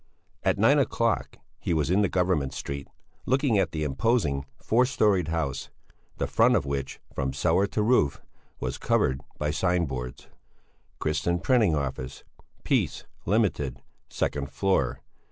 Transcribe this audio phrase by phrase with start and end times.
[0.41, 2.87] At nine o'clock he was in Government Street,
[3.27, 5.69] looking at the imposing four storied house,
[6.17, 8.19] the front of which, from cellar to roof,
[8.59, 10.27] was covered by sign boards:
[10.97, 12.23] "Christian Printing office,
[12.63, 13.77] Peace, Ltd.,
[14.09, 15.01] second floor.